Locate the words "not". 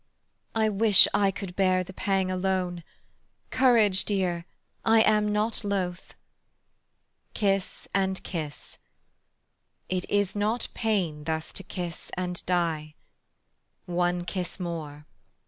5.31-5.63, 10.35-10.69